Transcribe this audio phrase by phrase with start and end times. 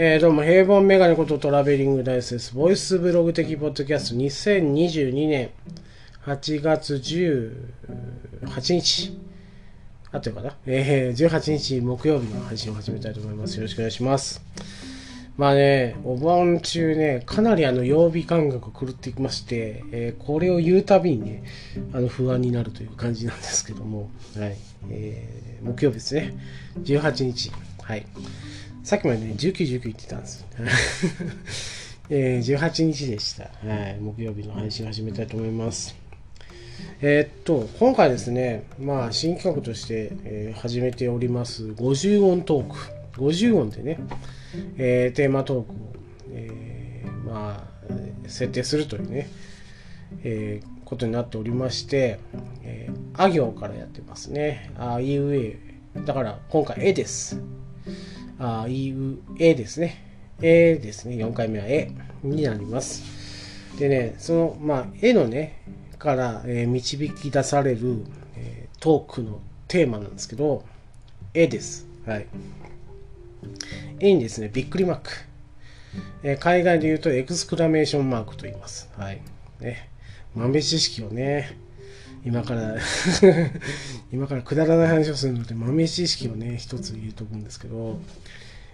[0.00, 2.54] えー、どうも、平凡メガネことトラベリングダイスです。
[2.54, 5.50] ボイスブログ的ポッドキャスト2022年
[6.24, 9.18] 8月18日。
[10.12, 10.56] あというかな。
[10.66, 13.56] えー、18日木曜日の配信を始めたいと思います。
[13.56, 14.40] よろしくお願いします。
[15.36, 21.42] まあね、お盆中ね、かなりあの曜日感覚狂ってきまして、えー、これを言うたびにね、
[21.92, 24.56] あの不安になるという感じなんですけども、はい。
[24.90, 26.34] えー、木曜日ですね。
[26.84, 27.50] 18日。
[27.82, 28.06] はい。
[28.88, 30.46] さっきまでね、19、19言ってたんです。
[32.08, 33.50] えー、18日でした。
[33.62, 33.98] はい。
[34.00, 35.94] 木曜日の配信を始めたいと思います。
[37.02, 43.20] えー、っと、今回ですね、まあ、新企画として、えー、始めております、50音トーク。
[43.20, 43.98] 50音でね、
[44.78, 45.74] えー、テーマトークを、
[46.32, 47.92] えー、まあ、
[48.26, 49.28] 設定するというね、
[50.24, 52.20] えー、ことになっておりまして、
[52.62, 54.70] えー、あ行からやってますね。
[54.78, 55.58] あいうえ。
[56.06, 57.38] だから、今回、えです。
[58.38, 60.04] あいう、えですね。
[60.40, 61.16] えですね。
[61.16, 61.90] 4回目はえ
[62.22, 63.02] になります。
[63.78, 65.62] でね、その、まあ、絵のね、
[65.98, 68.04] から、えー、導き出される、
[68.36, 70.64] えー、トークのテーマなんですけど、
[71.34, 71.86] 絵です。
[72.06, 72.26] はい。
[74.00, 75.10] 絵にですね、びっくりマーク。
[76.22, 78.88] えー、海外で言うとエクスクラメーションマークと言います。
[78.96, 79.20] はい。
[79.60, 79.88] ね。
[80.34, 81.56] 豆知識をね、
[82.24, 82.76] 今から
[84.12, 87.98] 今からくだらない話をするので豆知識をね、一つ言うとくんですけど、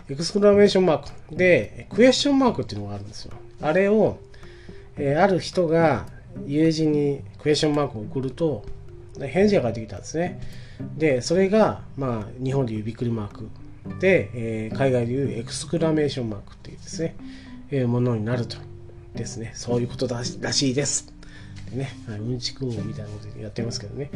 [0.08, 3.32] エクスクラメーションマークで、クエスチョンマークっていうのがあるんですよ。
[3.60, 4.18] あれを、
[4.96, 6.06] えー、ある人が
[6.46, 8.64] 友人にクエスチョンマークを送ると、
[9.20, 10.40] 返事が返ってきたんですね。
[10.96, 13.48] で、それが、まあ、日本でいうびっくりマーク
[14.00, 17.16] で、えー、海外でいうエクスクラメーションマークっていうですね、
[17.70, 18.56] えー、ものになると。
[19.14, 19.52] ですね。
[19.54, 21.13] そういうことだらしいです。
[21.74, 24.10] ね、はい、うんちく王みたいなことやってますけどね。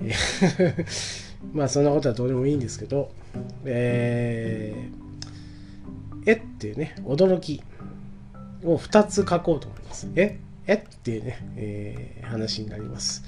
[1.52, 3.10] まあそんなことはどうでもいいんですけど、
[3.64, 7.62] えー、えっていうね、驚き
[8.64, 10.08] を2つ書こうと思います。
[10.16, 13.22] ええっていうね、えー、話になります、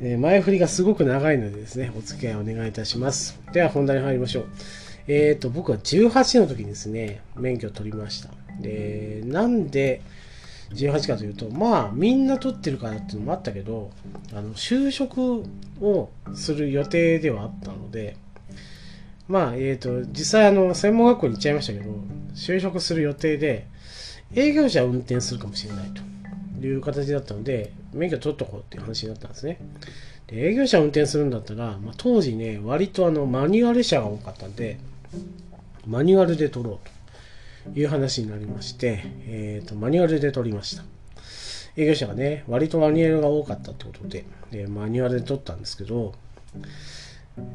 [0.00, 3.38] えー、前振りがすごく長いのでですね、お付き合いお願いいたします。
[3.52, 4.46] では本題に入りましょう。
[5.06, 8.30] えっ、ー、と、僕は18の時にですね、免許を取りました。
[8.60, 10.02] で、なんで、
[10.74, 13.90] 18かというと、まあ、みんな取ってるからっていうのもあったけど、
[14.32, 15.44] あの、就職
[15.80, 18.16] をする予定ではあったので、
[19.28, 21.90] まあ、えっ、ー、と、実際、あの、専門学校に行っちゃいましたけど、
[22.34, 23.66] 就職する予定で、
[24.34, 25.90] 営業者を運転するかもしれない
[26.60, 29.58] という形だったので、免許取っとこうっていう話になったんですね。
[30.28, 34.78] で営業者を運転するんだったら、まあ、当時ね、割とあの、マニュアル車が多かったんで、
[35.86, 36.99] マニュアルで取ろうと。
[37.74, 40.84] いう話になりまして、えーと、マニュアルで取りました。
[41.76, 46.14] 営業者がね、割とマニュアルが多かったってことで、でマニュアルで取ったんですけど、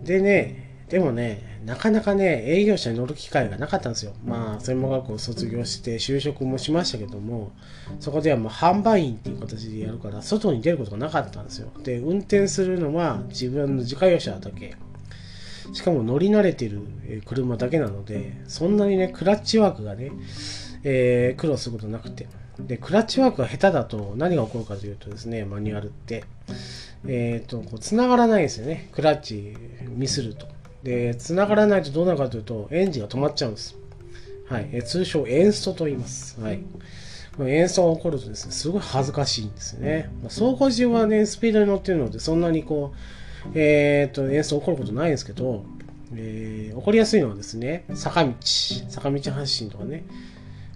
[0.04, 4.14] でね、でもね、なかなかね、営業者に乗る機会がなかったんですよ。
[4.24, 7.52] まあ、専門学校を卒業して就職もしましたけども、
[8.00, 11.72] そこではもう販売員っていう形でやるから、外に出ることがなかったんですよ。
[11.84, 14.76] で、運転するのは自分の自家用車だけ。
[15.74, 16.82] しかも乗り慣れてる
[17.26, 20.12] 車だけなので、そんなにね、クラッチワークがね、
[20.84, 22.28] えー、苦労することなくて。
[22.60, 26.24] で、クラッチワークが下手だと何が起こるかというとですね、マニュアルって、
[27.08, 28.90] えっ、ー、と、こう、繋がらないんですよね。
[28.94, 29.56] クラッチ
[29.90, 30.48] ミスると。
[30.84, 33.76] で、繋がらないとどうなるかというと、エンジンが止まっちゃうんです。
[34.48, 34.70] はい。
[34.72, 36.40] え通称、エンストと言います。
[36.40, 36.64] はい。
[37.40, 40.10] エンストが起こるとですね、すごい恥ずかしいんですよね。
[40.22, 42.98] ま、走行中はね、スピードに乗ってるので、そんなにこう、
[43.54, 45.66] えー、っと、演奏起こることないんですけど、
[46.14, 48.34] えー、起こりやすいのはですね、坂道、
[48.90, 50.04] 坂道発進とかね、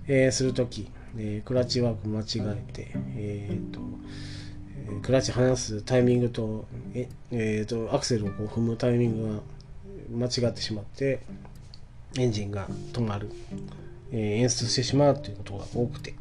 [0.07, 3.79] えー、するとき、えー、クラッチワーク間違えて、えー、っと、
[5.01, 11.19] クラッチ離すタイミングと、ええー、とアクセルをこう踏むタイミングが間違ってしまって、
[12.17, 13.29] エンジンが止まる、
[14.11, 16.15] えー、演出してしまうということが多くて。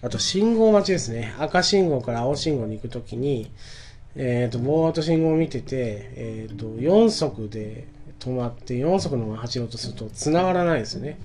[0.00, 1.34] あと、信号待ちですね。
[1.38, 3.50] 赤信号から青信号に行くときに、
[4.18, 7.86] えっ、ー、と、ぼーっと信号を見てて、えっ、ー、と、4速で
[8.18, 11.18] 止まって、4速のまま走ろうとすると繋がらないですよね。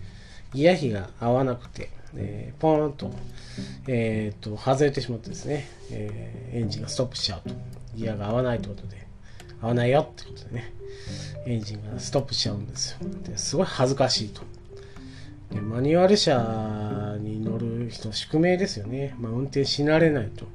[0.53, 3.11] ギア比が合わなくて、えー、ポーンと、
[3.87, 7.55] えっ、と、外れてしまってですね、えエンジンがストップしちゃうと。
[7.95, 9.07] ギアが合わないということで、
[9.61, 10.73] 合わないよってことでね、
[11.45, 12.99] エンジンがストップしちゃうんですよ。
[13.23, 14.41] ですごい恥ずかしいと。
[15.51, 19.15] でマニュアル車に乗る人、宿命ですよね。
[19.19, 20.45] まあ、運転し慣れないと。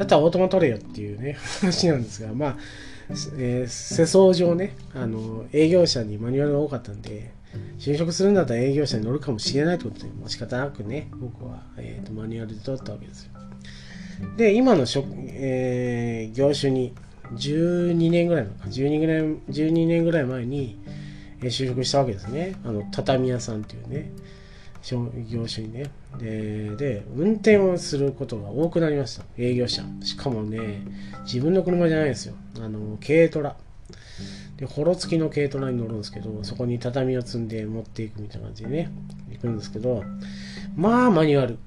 [0.00, 2.56] だったらオートマ取れよっていうね、話なんですが、まあ、
[3.36, 7.32] えー、世相上ね、あの、営業者にマニュアルが多かったんで、
[7.78, 13.32] 就職するんだったら営業者に乗るかもしれないということで、も仕方なくね、僕は、えーと、マニュアルで取ったわけですよ。
[14.38, 16.94] で、今の職、えー、業種に
[17.34, 20.78] 12年ぐらいのか、12, ぐらい12年ぐらい前に、
[21.42, 22.54] えー、就職したわけですね。
[22.64, 24.10] あの、畳屋さんっていうね、
[25.28, 29.24] 業種にねでで運転をすることが多くなりました。
[29.38, 29.82] 営業者。
[30.02, 30.82] しかもね
[31.24, 32.34] 自分の車じゃないですよ。
[32.58, 33.56] あの軽トラ。
[34.56, 38.92] でホロ付きの軽トラに乗るんですけどそこに畳を積んで持っていくみたいな感じでね
[39.30, 40.04] 行くんですけど
[40.76, 41.58] まあマニュアル。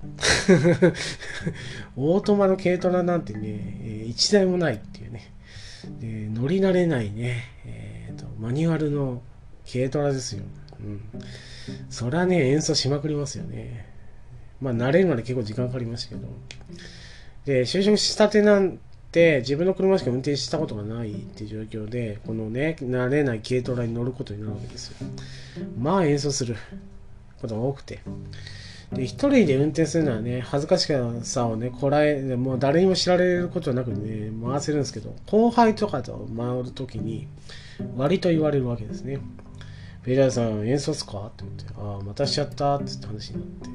[1.97, 5.33] オートマの軽トラなんてね1台もないっていうね。
[5.99, 9.21] で乗り慣れないね、えーと、マニュアルの
[9.69, 10.43] 軽トラですよ、
[10.79, 11.01] うん、
[11.89, 13.92] そりゃね演奏しまくりますよね。
[14.63, 16.27] まあ慣れるまで結構時間かかりましたけど。
[17.45, 18.79] で就職したてなん
[19.11, 24.95] て自分の車しか運転したことがないっていう状況でこのね慣れない軽トラに乗ることになるわけですよ。
[25.77, 26.55] まあ演奏する。
[27.43, 27.99] ことが多くて。
[28.93, 30.87] で、一人で運転するのはね、恥ずかし
[31.23, 37.27] さをね、こらえ、もう誰にも知られることなくね、回せるんですけど、後輩とかと回るときに、
[37.97, 39.19] 割と言われるわけですね。
[40.05, 41.17] ベイダーさん、演奏すか？
[41.17, 43.69] って言って、ああ、またしちゃったって話になって、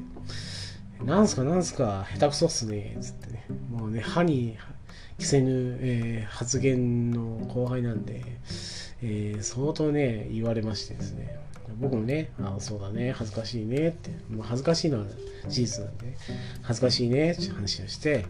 [1.03, 4.57] なんすかなんすか、下手くそっすね、つってね、もうね、歯に
[5.17, 8.21] 着せぬ、えー、発言の後輩なんで、
[9.01, 11.39] えー、相当ね、言われましてですね、
[11.79, 15.05] 僕もね、ああ、そうだね、恥ずかしいねって、まあ、恥ずかしいのは
[15.47, 16.17] 事実なんで、
[16.63, 18.25] 恥ずかしいねって話をして、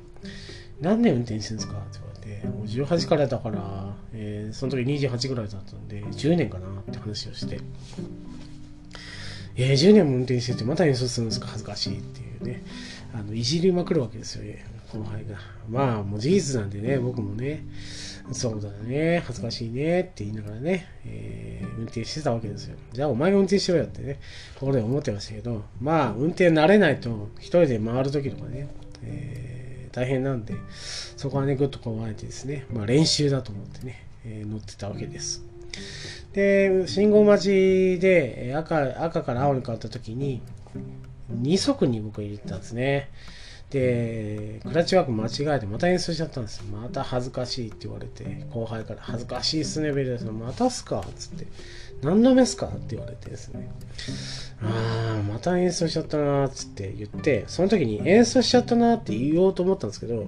[0.80, 7.60] 何年運転してるんですかって言われて、もう18からだから、えー、その時28ぐらいだったんで、10年かなって話をして、
[9.62, 12.64] え、10年も運転してて、また演奏するんですか恥ずかしいっていうね、
[13.14, 14.44] あのいじりまくるわけですよ、
[14.94, 15.38] 後輩が。
[15.70, 17.66] まあ、もう事実なんでね、僕もね、
[18.32, 22.78] そうだね、恥ずかしいねって言いながらね、えー、運転してたわけですよ。
[22.94, 24.20] じゃあお前が運転しろよってね、
[24.56, 28.68] 心で思ってましたけど、まあ、運転慣れないと、一人で回るときとかね、
[29.04, 30.54] えー、大変なんで、
[31.18, 35.44] そこはね、ぐっとこうあえてですね、まあ練習だと思ってね、えー、乗ってたわけです。
[36.34, 40.42] で、信号待ちで赤赤から青に変わったときに、
[41.34, 43.10] 2速に僕入れてたんですね。
[43.70, 46.66] で、クラッチワーク間違えてまた演奏しちゃったんですよ。
[46.66, 50.40] また恥ずかしいって言われて、後輩から恥ずかしいっすね、ベルダさん。
[50.40, 51.46] またすかつって。
[52.02, 53.70] 何度目っすかって言われてですね。
[54.62, 60.28] ああ、また演奏しちゃったなーっつって言って、その時に演奏しちゃったなーって言おうと思ったんですけど、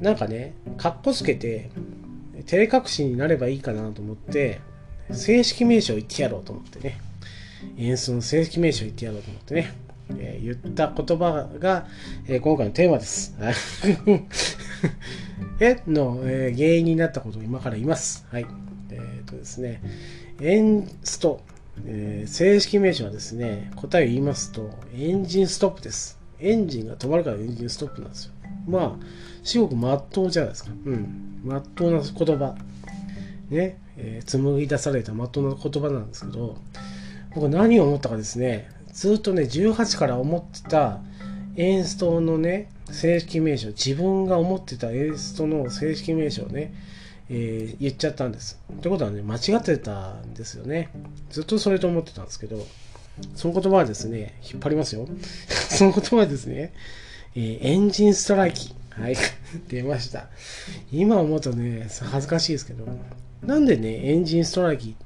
[0.00, 1.70] なんかね、かっこつけて、
[2.42, 4.60] 照れ隠しになればいいかなと思って、
[5.10, 7.00] 正式名称言ってやろうと思ってね。
[7.78, 9.74] 演奏の正式名称言ってやろうと思ってね。
[10.18, 11.86] えー、言った言葉が、
[12.26, 13.34] えー、今回のテーマです。
[15.60, 18.26] えの、えー、原因になったことを今から言います。
[18.30, 18.46] はい。
[18.90, 19.80] えっ、とですね、
[20.40, 21.40] エンスト、
[21.86, 26.18] え正式名称はですね、答えを言いますと、エンジンストップです。
[26.40, 28.32] エンジンが止まるからエンジンストップなんですよ。
[28.66, 29.06] まあ、
[29.42, 30.70] 至極まっとうじゃないですか。
[30.86, 31.40] うん。
[31.44, 32.54] まっとうな言葉。
[33.50, 36.56] ね、えー、紡ぎ出されたまっとうな言葉なんですけど、
[37.34, 41.00] 僕何を思ったかですね、ずっとね、18から思ってた
[41.56, 46.74] エンストのね、正式名称、自分が思ってたエンストの正式名称をね、
[47.28, 48.60] えー、言っちゃったんです。
[48.72, 50.90] ってことはね、間違ってたんですよね。
[51.30, 52.66] ずっとそれと思ってたんですけど、
[53.34, 55.06] その言葉はですね、引っ張りますよ。
[55.70, 56.72] その言葉はですね、
[57.34, 58.74] えー、エンジンストライキ。
[59.00, 59.16] はい、
[59.68, 60.28] 出ました。
[60.90, 62.86] 今思うとね、恥ずかしいですけど、
[63.44, 64.96] なんでね、エンジンストライキ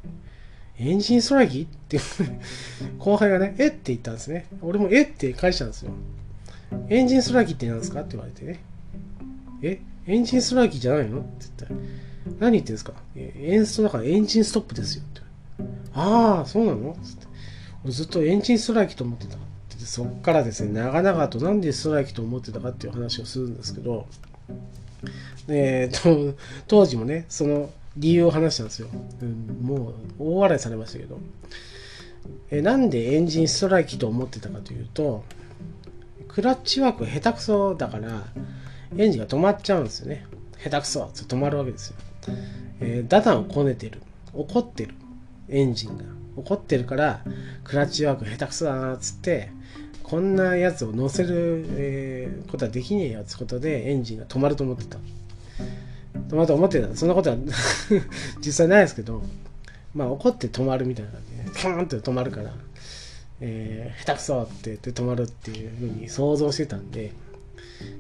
[0.78, 1.98] エンジンストライキって
[2.98, 4.46] 後輩がね、えって言ったんですね。
[4.60, 5.90] 俺もえって返したんですよ。
[6.88, 8.60] エンジンストライキって何ですかって言われてね。
[9.62, 11.20] えエンジンストライキじゃないの？
[11.20, 11.70] って言ったら、
[12.40, 12.92] 何言ってんですか？
[13.16, 15.22] エンストだからエンジンストップですよって。
[15.94, 16.96] ああ、そうなの？
[17.02, 17.26] つって。
[17.84, 19.38] 俺ずっとエンジンストライキと思ってた。
[19.86, 24.06] そっからですね、長々となんでストライキと思ってたかっていう話をするんですけど、
[25.48, 28.88] えー、と当時もね、その理由を話したんですよ。
[29.22, 31.18] うん、もう大笑いされましたけど。
[32.50, 35.24] えなんでエンジンストライキと思ってたかというと、
[36.28, 38.24] クラッチワーク下手くそだから、
[38.96, 40.26] エンジンが止まっちゃうんですよね。
[40.62, 41.96] 下手くそって止まるわけですよ。
[42.80, 44.00] えー、ダダをこねてる。
[44.32, 44.94] 怒ってる。
[45.48, 46.04] エンジンが。
[46.36, 47.22] 怒ってるから、
[47.64, 49.50] クラッチワーク下手くそだなっつって、
[50.08, 54.98] こんなやつを乗せる、えー、ことはできねえよってことでエンジンが止まると思ってた。
[56.28, 56.94] 止まると思ってた。
[56.94, 57.36] そんなことは
[58.38, 59.24] 実際ないですけど、
[59.96, 62.54] まあ怒って止まるみたいな感じで、キャーンって止まるから、
[63.40, 67.10] えー、下手くそって言って止まるっていうふうに想像してたんで、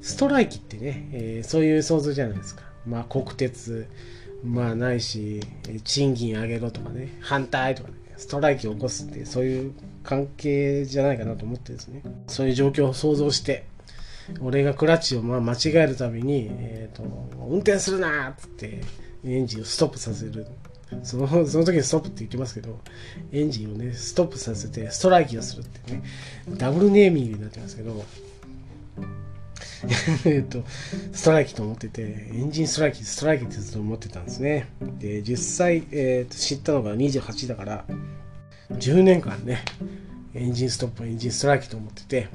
[0.00, 2.62] ストライキってね、えー、そういう想像じゃないですか。
[2.86, 3.88] まあ国鉄、
[4.44, 5.40] まあないし、
[5.82, 9.72] 賃金上げろとかね、反対とかね、ストライキを起こすってそういう
[10.06, 13.66] 関係じゃないかなと思ってですね、そういう状況を想像して、
[14.40, 17.02] 俺がクラッチをまあ間違えるたびに、えーと、
[17.48, 18.80] 運転するなっつって
[19.24, 20.46] エンジンをストップさせる。
[21.02, 22.78] そのその時にストップって言ってますけど、
[23.32, 26.02] エンジンをね、ストップさせてストライキをするってね、
[26.56, 28.04] ダブルネーミングになってますけど、
[30.24, 30.62] えっと、
[31.12, 34.68] ストライキと思ってて、エンジンストライキ、ストライキってずっと思ってたんですね。
[35.00, 37.84] で、実際、えー、と知ったのが28だから、
[38.70, 39.64] 10年間ね、
[40.34, 42.28] エンジンストップ、エンジンストライキと思ってて、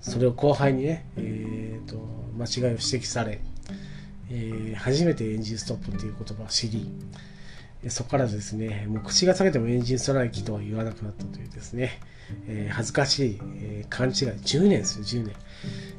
[0.00, 1.96] それを後輩にね、えー、と
[2.36, 3.40] 間違いを指摘され、
[4.30, 6.88] えー、初めてエンジンストップっていう言葉を知り、
[7.88, 12.00] そこからですね、もう口が裂けてもエンジンストライキとは言わなくなったというですね、
[12.48, 15.36] えー、恥ずかしい、えー、勘違い、10年ですよ、10年、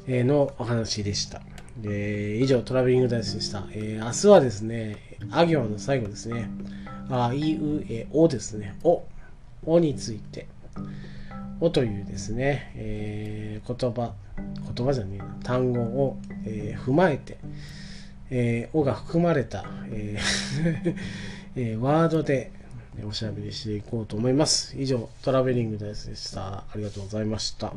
[0.06, 1.40] えー、のお話でした。
[1.78, 3.64] で以上、トラベリングダイスでした。
[3.72, 4.96] えー、明日はですね、
[5.30, 6.50] あ行の最後ですね、
[7.08, 9.04] あ、いう、え、おですね、お、
[9.64, 10.46] おについて、
[11.60, 14.14] おというですね、えー、言葉、
[14.74, 17.38] 言葉じゃねえな、単語を、えー、踏まえて、
[18.30, 20.96] えー、おが含まれた、えー
[21.56, 22.52] えー、ワードで
[23.04, 24.74] おしゃべりしていこうと思います。
[24.78, 26.58] 以上、トラベリングダイスでした。
[26.58, 27.72] ありがとうございました。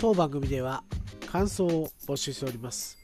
[0.00, 0.84] 当番組では
[1.36, 2.96] 感想を募集しております。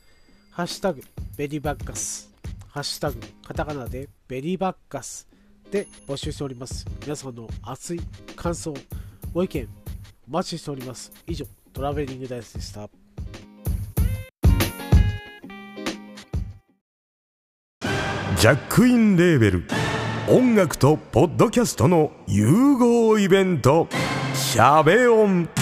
[0.53, 1.03] ハッシュタグ
[1.37, 2.31] ベリーバッカス、
[2.71, 5.29] ハッシュタグカタカナでベリーバッカス
[5.71, 6.87] で募集しております。
[7.03, 8.01] 皆さんの熱い
[8.35, 8.73] 感想、
[9.35, 9.69] ご意見、
[10.27, 11.13] お待ちしております。
[11.27, 12.89] 以上、トラベリングダイスでした。
[18.39, 19.65] ジャックインレーベル
[20.31, 23.89] 音楽とポッドキャストの融合イベント
[24.35, 25.51] 「シャベオン」「